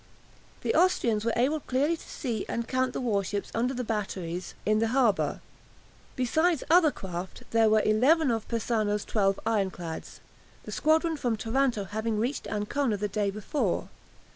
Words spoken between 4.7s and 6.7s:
the harbour. Besides